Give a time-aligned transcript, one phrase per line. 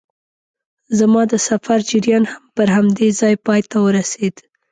[0.99, 4.35] زما د سفر جریان هم پر همدې ځای پای ته ورسېد.